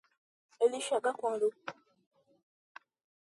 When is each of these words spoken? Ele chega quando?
Ele 0.63 0.79
chega 0.81 1.13
quando? 1.13 1.47